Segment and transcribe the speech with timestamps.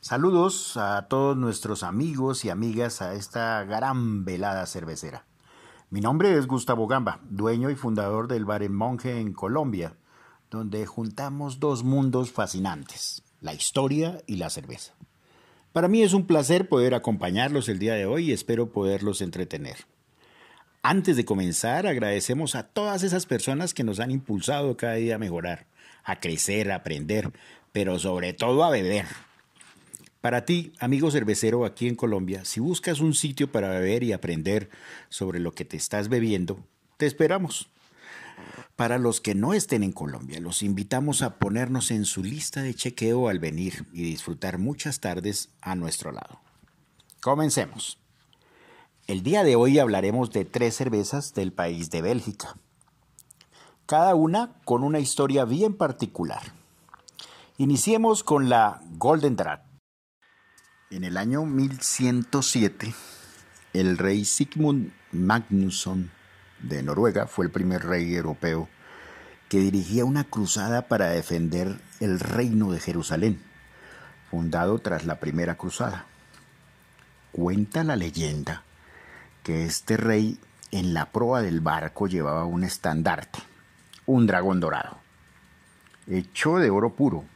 [0.00, 5.24] Saludos a todos nuestros amigos y amigas a esta gran velada cervecera.
[5.90, 9.96] Mi nombre es Gustavo Gamba, dueño y fundador del Bar en Monje en Colombia,
[10.52, 14.94] donde juntamos dos mundos fascinantes, la historia y la cerveza.
[15.72, 19.78] Para mí es un placer poder acompañarlos el día de hoy y espero poderlos entretener.
[20.80, 25.18] Antes de comenzar, agradecemos a todas esas personas que nos han impulsado cada día a
[25.18, 25.66] mejorar,
[26.04, 27.32] a crecer, a aprender,
[27.72, 29.06] pero sobre todo a beber.
[30.20, 34.68] Para ti, amigo cervecero aquí en Colombia, si buscas un sitio para beber y aprender
[35.08, 36.58] sobre lo que te estás bebiendo,
[36.96, 37.68] te esperamos.
[38.74, 42.74] Para los que no estén en Colombia, los invitamos a ponernos en su lista de
[42.74, 46.40] chequeo al venir y disfrutar muchas tardes a nuestro lado.
[47.20, 47.98] Comencemos.
[49.06, 52.56] El día de hoy hablaremos de tres cervezas del país de Bélgica,
[53.86, 56.42] cada una con una historia bien particular.
[57.56, 59.67] Iniciemos con la Golden Draft.
[60.90, 62.94] En el año 1107,
[63.74, 66.10] el rey Sigmund Magnusson
[66.60, 68.70] de Noruega fue el primer rey europeo
[69.50, 73.38] que dirigía una cruzada para defender el reino de Jerusalén,
[74.30, 76.06] fundado tras la primera cruzada.
[77.32, 78.62] Cuenta la leyenda
[79.42, 80.40] que este rey
[80.70, 83.40] en la proa del barco llevaba un estandarte,
[84.06, 84.96] un dragón dorado,
[86.06, 87.26] hecho de oro puro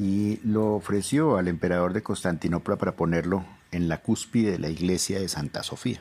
[0.00, 5.20] y lo ofreció al emperador de Constantinopla para ponerlo en la cúspide de la iglesia
[5.20, 6.00] de Santa Sofía.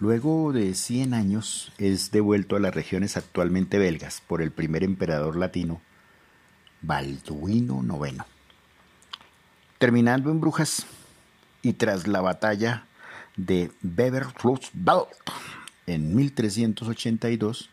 [0.00, 5.36] Luego de 100 años es devuelto a las regiones actualmente belgas por el primer emperador
[5.36, 5.80] latino,
[6.80, 8.24] Balduino IX.
[9.78, 10.86] Terminando en Brujas
[11.62, 12.86] y tras la batalla
[13.36, 15.06] de Beverflussbelt
[15.86, 17.70] en 1382,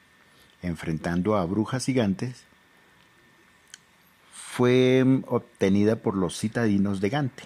[0.62, 2.44] enfrentando a brujas gigantes,
[4.60, 7.44] fue obtenida por los citadinos de Gante.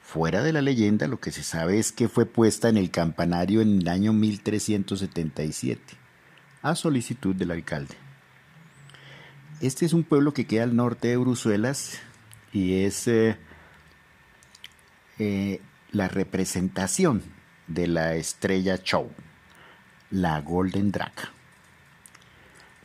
[0.00, 3.60] Fuera de la leyenda, lo que se sabe es que fue puesta en el campanario
[3.60, 5.80] en el año 1377,
[6.62, 7.94] a solicitud del alcalde.
[9.60, 12.00] Este es un pueblo que queda al norte de Bruselas
[12.52, 13.36] y es eh,
[15.20, 15.60] eh,
[15.92, 17.22] la representación
[17.68, 19.08] de la estrella Show,
[20.10, 21.41] la Golden Drake.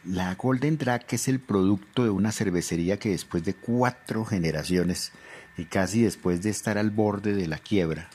[0.10, 5.12] La Golden Drag es el producto de una cervecería que después de cuatro generaciones
[5.58, 8.08] y casi después de estar al borde de la quiebra,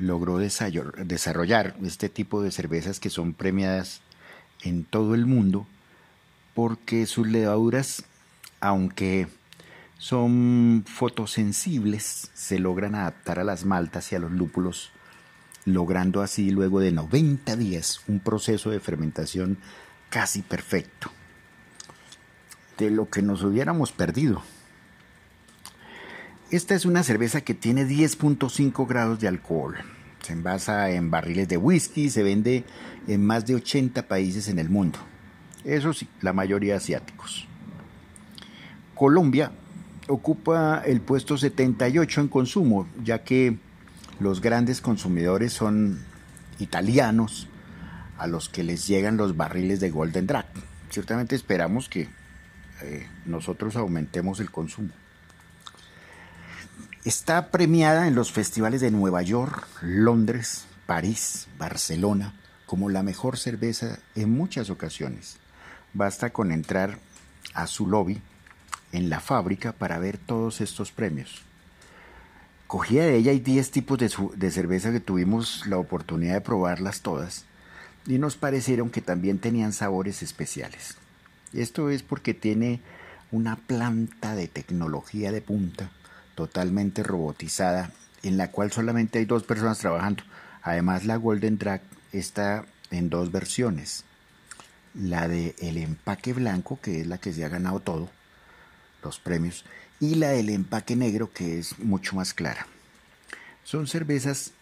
[0.00, 4.00] logró desarrollar este tipo de cervezas que son premiadas
[4.64, 5.68] en todo el mundo
[6.52, 8.04] porque sus levaduras,
[8.58, 9.28] aunque
[9.98, 14.90] son fotosensibles, se logran adaptar a las maltas y a los lúpulos,
[15.64, 19.58] logrando así luego de 90 días un proceso de fermentación
[20.14, 21.10] casi perfecto
[22.78, 24.42] de lo que nos hubiéramos perdido.
[26.52, 29.74] Esta es una cerveza que tiene 10.5 grados de alcohol.
[30.22, 32.62] Se envasa en barriles de whisky y se vende
[33.08, 35.00] en más de 80 países en el mundo.
[35.64, 37.48] Eso sí, la mayoría asiáticos.
[38.94, 39.50] Colombia
[40.06, 43.58] ocupa el puesto 78 en consumo, ya que
[44.20, 46.04] los grandes consumidores son
[46.60, 47.48] italianos,
[48.18, 50.46] a los que les llegan los barriles de Golden Drag.
[50.90, 52.08] Ciertamente esperamos que
[52.82, 54.90] eh, nosotros aumentemos el consumo.
[57.04, 62.34] Está premiada en los festivales de Nueva York, Londres, París, Barcelona
[62.66, 65.36] como la mejor cerveza en muchas ocasiones.
[65.92, 66.98] Basta con entrar
[67.52, 68.20] a su lobby
[68.92, 71.42] en la fábrica para ver todos estos premios.
[72.66, 77.02] Cogía de ella hay 10 tipos de, de cerveza que tuvimos la oportunidad de probarlas
[77.02, 77.44] todas
[78.06, 80.96] y nos parecieron que también tenían sabores especiales.
[81.52, 82.80] Esto es porque tiene
[83.30, 85.90] una planta de tecnología de punta
[86.34, 87.92] totalmente robotizada
[88.22, 90.24] en la cual solamente hay dos personas trabajando.
[90.62, 91.82] Además la Golden Drag
[92.12, 94.04] está en dos versiones.
[94.94, 98.08] La de el empaque blanco, que es la que se ha ganado todo,
[99.02, 99.64] los premios,
[100.00, 102.66] y la del empaque negro, que es mucho más clara.
[103.64, 104.52] Son cervezas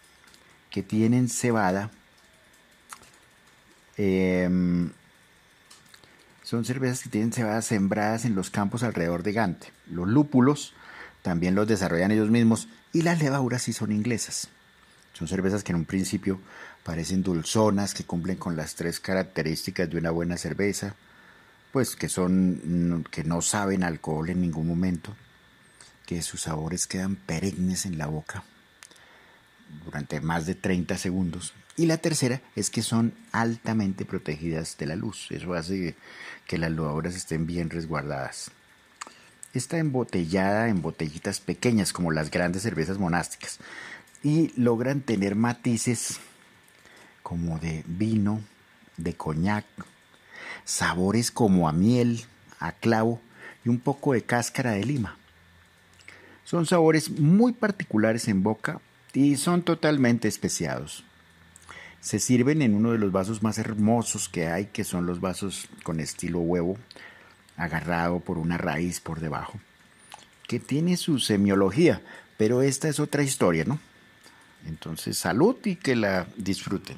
[0.69, 1.91] que tienen cebada
[3.97, 4.91] Em,
[6.43, 9.71] son cervezas que tienen cebadas sembradas en los campos alrededor de Gante.
[9.87, 10.73] Los lúpulos
[11.21, 14.49] también los desarrollan ellos mismos y las levaduras sí son inglesas.
[15.13, 16.39] Son cervezas que en un principio
[16.83, 20.95] parecen dulzonas, que cumplen con las tres características de una buena cerveza,
[21.71, 25.15] pues que son que no saben alcohol en ningún momento,
[26.05, 28.43] que sus sabores quedan perennes en la boca
[29.85, 34.95] durante más de 30 segundos y la tercera es que son altamente protegidas de la
[34.95, 35.27] luz.
[35.31, 35.95] Eso hace
[36.45, 38.51] que las levaduras estén bien resguardadas.
[39.53, 43.59] Está embotellada en botellitas pequeñas como las grandes cervezas monásticas
[44.23, 46.19] y logran tener matices
[47.23, 48.41] como de vino,
[48.97, 49.65] de coñac,
[50.65, 52.25] sabores como a miel,
[52.59, 53.19] a clavo
[53.65, 55.17] y un poco de cáscara de lima.
[56.45, 58.79] Son sabores muy particulares en boca
[59.13, 61.03] y son totalmente especiados.
[62.03, 65.69] Se sirven en uno de los vasos más hermosos que hay, que son los vasos
[65.83, 66.77] con estilo huevo,
[67.55, 69.57] agarrado por una raíz por debajo,
[70.45, 72.01] que tiene su semiología,
[72.35, 73.79] pero esta es otra historia, ¿no?
[74.67, 76.97] Entonces, salud y que la disfruten.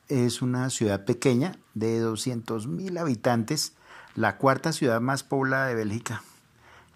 [0.11, 3.75] es una ciudad pequeña de 200.000 habitantes,
[4.13, 6.21] la cuarta ciudad más poblada de Bélgica,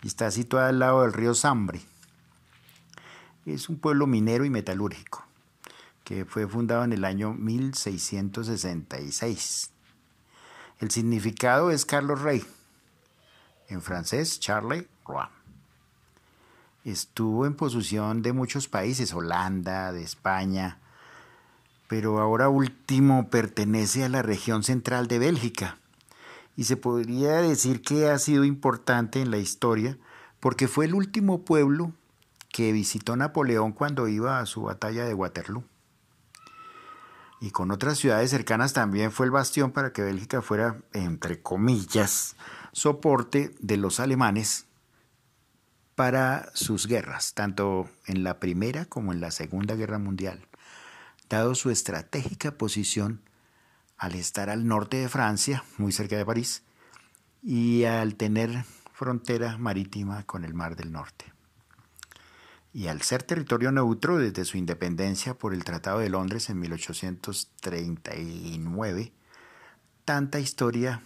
[0.04, 1.82] y está situada al lado del río Sambre.
[3.46, 5.24] Es un pueblo minero y metalúrgico
[6.04, 9.72] que fue fundado en el año 1666.
[10.80, 12.44] El significado es Carlos Rey,
[13.70, 15.28] en francés Charles Roy.
[16.84, 20.80] Estuvo en posesión de muchos países, Holanda, de España,
[21.88, 25.78] pero ahora último pertenece a la región central de Bélgica.
[26.58, 29.98] Y se podría decir que ha sido importante en la historia
[30.40, 31.92] porque fue el último pueblo
[32.50, 35.64] que visitó Napoleón cuando iba a su batalla de Waterloo.
[37.42, 42.38] Y con otras ciudades cercanas también fue el bastión para que Bélgica fuera, entre comillas,
[42.72, 44.66] soporte de los alemanes
[45.96, 50.48] para sus guerras, tanto en la Primera como en la Segunda Guerra Mundial,
[51.30, 53.22] dado su estratégica posición
[53.98, 56.64] al estar al norte de Francia, muy cerca de París,
[57.42, 58.64] y al tener
[58.94, 61.34] frontera marítima con el Mar del Norte.
[62.74, 69.14] Y al ser territorio neutro desde su independencia por el Tratado de Londres en 1839,
[70.04, 71.04] tanta historia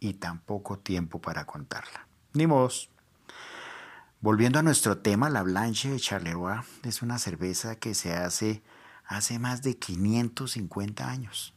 [0.00, 2.08] y tan poco tiempo para contarla.
[2.34, 2.90] Ni modos.
[4.20, 8.62] Volviendo a nuestro tema, la Blanche de Charleroi es una cerveza que se hace
[9.06, 11.54] hace más de 550 años.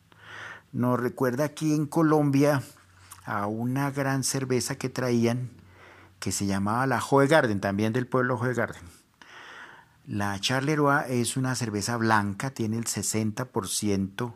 [0.71, 2.61] Nos recuerda aquí en Colombia
[3.25, 5.49] a una gran cerveza que traían
[6.19, 8.83] que se llamaba la Garden, también del pueblo Garden.
[10.07, 14.35] La Charleroi es una cerveza blanca, tiene el 60%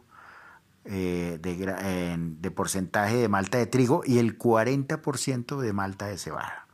[0.86, 6.66] eh, de, porcentaje de malta de trigo y el 40% de malta de cebada.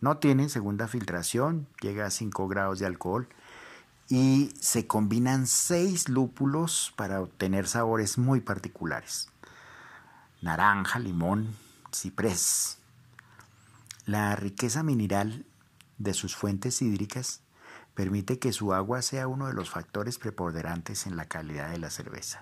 [0.00, 3.28] No tiene segunda filtración, llega a 5 grados de alcohol
[4.08, 9.28] y se combinan 6 lúpulos para obtener sabores muy particulares.
[10.40, 11.54] Naranja, limón,
[11.92, 12.78] ciprés.
[14.04, 15.46] La riqueza mineral
[15.98, 17.40] de sus fuentes hídricas
[17.94, 21.90] permite que su agua sea uno de los factores preponderantes en la calidad de la
[21.90, 22.40] cerveza.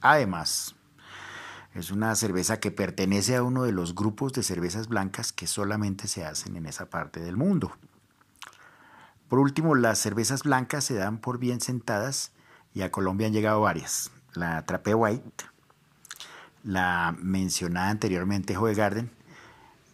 [0.00, 0.74] Además,
[1.74, 6.08] es una cerveza que pertenece a uno de los grupos de cervezas blancas que solamente
[6.08, 7.72] se hacen en esa parte del mundo.
[9.28, 12.32] Por último, las cervezas blancas se dan por bien sentadas
[12.72, 14.10] y a Colombia han llegado varias.
[14.34, 15.44] La Trape White,
[16.62, 19.10] la mencionada anteriormente Joe Garden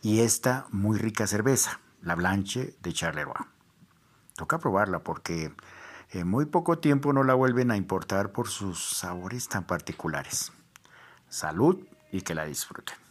[0.02, 3.34] y esta muy rica cerveza, la Blanche de Charleroi.
[4.36, 5.52] Toca probarla porque
[6.10, 10.52] en muy poco tiempo no la vuelven a importar por sus sabores tan particulares.
[11.28, 13.03] Salud y que la disfruten.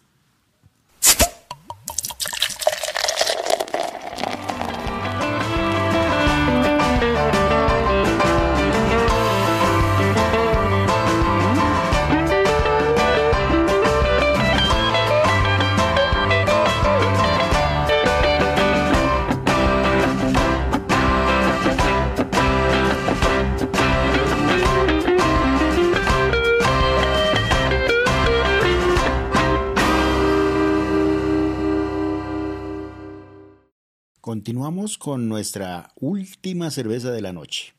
[34.43, 37.75] Continuamos con nuestra última cerveza de la noche,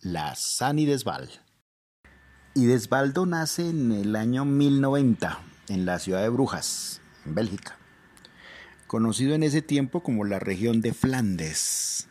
[0.00, 1.30] la Sani Desval.
[2.56, 5.38] Y Desvaldo nace en el año 1090
[5.68, 7.78] en la ciudad de Brujas, en Bélgica,
[8.88, 12.08] conocido en ese tiempo como la región de Flandes,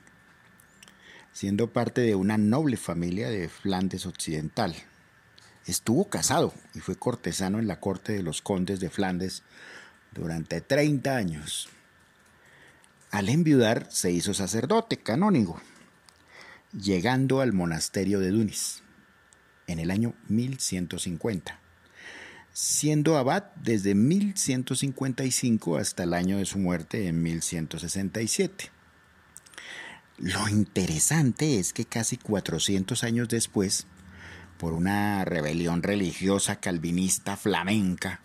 [1.34, 4.74] siendo parte de una noble familia de Flandes Occidental.
[5.66, 9.44] Estuvo casado y fue cortesano en la corte de los condes de Flandes
[10.14, 11.68] durante 30 años.
[13.16, 15.62] Al enviudar se hizo sacerdote canónigo,
[16.74, 18.84] llegando al monasterio de Dunis
[19.68, 21.58] en el año 1150,
[22.52, 28.70] siendo abad desde 1155 hasta el año de su muerte en 1167.
[30.18, 33.88] Lo interesante es que casi 400 años después,
[34.58, 38.25] por una rebelión religiosa calvinista flamenca,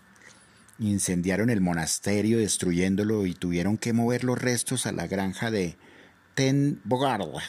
[0.81, 5.77] incendiaron el monasterio destruyéndolo y tuvieron que mover los restos a la granja de
[6.33, 7.43] Ten Bogarda,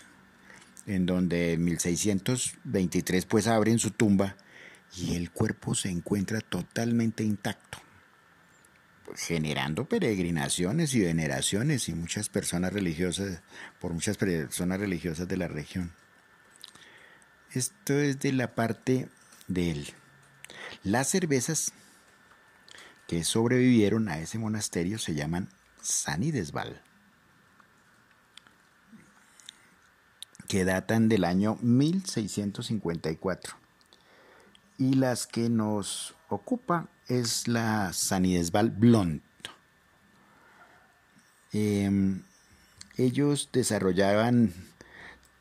[0.86, 4.36] en donde en 1623 pues abren su tumba
[4.94, 7.78] y el cuerpo se encuentra totalmente intacto,
[9.16, 13.40] generando peregrinaciones y veneraciones y muchas personas religiosas
[13.80, 15.92] por muchas personas religiosas de la región.
[17.54, 19.08] Esto es de la parte
[19.48, 19.86] de
[20.84, 21.72] Las cervezas
[23.12, 25.50] que sobrevivieron a ese monasterio se llaman
[25.82, 26.80] Sanidesval,
[30.48, 33.54] que datan del año 1654.
[34.78, 39.20] Y las que nos ocupa es la Sanidesval Blond.
[41.52, 42.22] Em,
[42.96, 44.54] ellos desarrollaban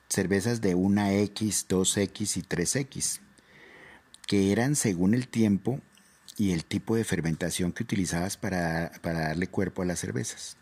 [0.09, 3.21] cervezas de 1X, 2X y 3X,
[4.27, 5.79] que eran según el tiempo
[6.41, 10.57] y el tipo de fermentación que utilizabas para, darle cuerpo a las cervezas.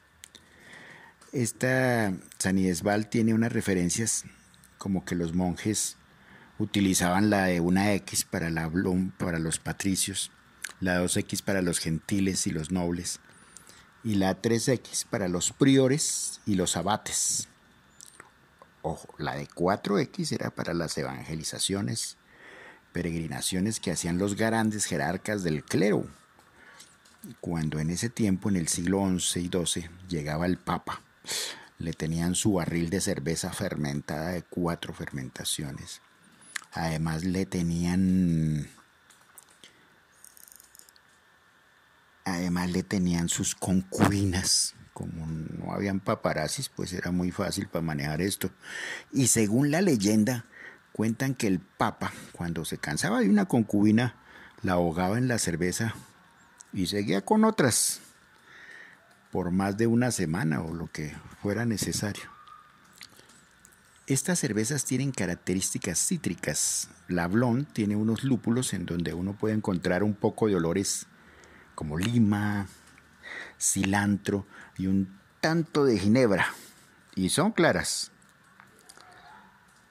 [1.32, 4.26] Esta Sanidesval tiene unas referencias
[4.78, 5.96] como que los monjes
[6.58, 8.70] utilizaban la de una X para, la
[9.18, 10.32] para los patricios,
[10.82, 13.22] la 2X para los gentiles y los nobles,
[14.04, 17.48] y la 3X para los priores y los abates.
[18.82, 22.18] Ojo, la de 4X era para las evangelizaciones
[22.92, 26.06] peregrinaciones que hacían los grandes jerarcas del clero.
[27.42, 31.02] Cuando en ese tiempo, en el siglo XI y XII, llegaba el Papa,
[31.78, 36.02] le tenían su barril de cerveza fermentada de cuatro fermentaciones.
[36.72, 38.68] Además le tenían...
[42.26, 44.76] Además le tenían sus concubinas.
[44.94, 48.52] Como no habían paparazzis, pues era muy fácil para manejar esto.
[49.12, 50.46] Y según la leyenda,
[50.94, 54.16] Cuentan que el Papa, cuando se cansaba de una concubina,
[54.64, 55.96] la ahogaba en la cerveza
[56.74, 58.02] y seguía con otras
[59.32, 62.24] por más de una semana o lo que fuera necesario.
[64.08, 66.90] Estas cervezas tienen características cítricas.
[67.08, 71.06] La Blonde tiene unos lúpulos en donde uno puede encontrar un poco de olores
[71.76, 72.66] como lima,
[73.60, 76.48] cilantro y un tanto de ginebra.
[77.16, 78.12] Y son claras.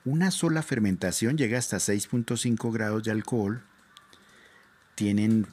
[0.04, 3.62] Una sola fermentación llega hasta 6.5 grados de alcohol.
[4.94, 5.46] Tienen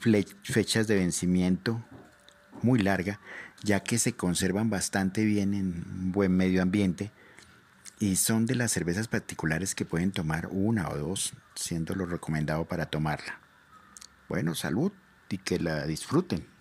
[0.43, 1.83] fechas de vencimiento
[2.61, 3.19] muy larga,
[3.63, 7.11] ya que se conservan bastante bien en buen medio ambiente
[7.99, 12.65] y son de las cervezas particulares que pueden tomar una o dos, siendo lo recomendado
[12.65, 13.39] para tomarla.
[14.27, 14.91] Bueno, salud
[15.29, 16.54] y que la disfruten.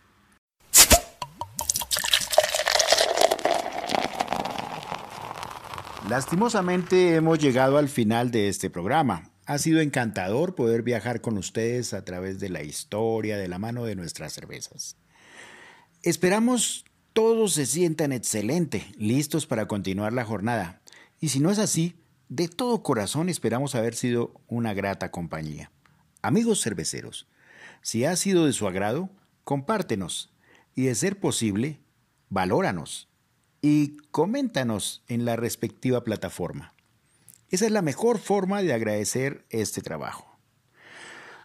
[6.09, 9.31] Lastimosamente hemos llegado al final de este programa.
[9.47, 13.85] Ha sido encantador poder viajar con ustedes a través de la historia de la mano
[13.85, 14.99] de nuestras cervezas.
[16.03, 16.85] Esperamos
[17.15, 20.83] todos se sientan excelente, listos para continuar la jornada.
[21.21, 21.95] Y si no es así,
[22.29, 25.71] de todo corazón esperamos haber sido una grata compañía.
[26.21, 27.29] Amigos cerveceros,
[27.81, 29.09] si ha sido de su agrado,
[29.43, 30.35] compártenos
[30.75, 31.81] y de ser posible,
[32.29, 33.09] valóranos
[33.67, 36.75] y coméntanos en la respectiva plataforma.
[37.49, 40.27] Esa es la mejor forma de agradecer este trabajo.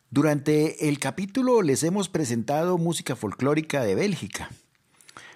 [0.09, 4.49] Durante el capítulo les hemos presentado música folclórica de Bélgica.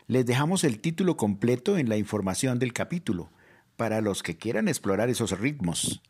[0.08, 3.30] Les dejamos el título completo en la información del capítulo
[3.78, 6.02] para los que quieran explorar esos ritmos.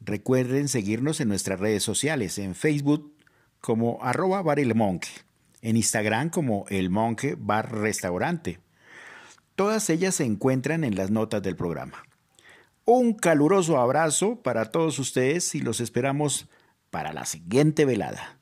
[0.00, 3.14] Recuerden seguirnos en nuestras redes sociales, en Facebook
[3.60, 4.72] como arroba bar el
[5.60, 8.60] en Instagram como el bar restaurante
[9.60, 12.02] Todas ellas se encuentran en las notas del programa.
[12.86, 16.48] Un caluroso abrazo para todos ustedes y los esperamos
[16.88, 18.39] para la siguiente velada.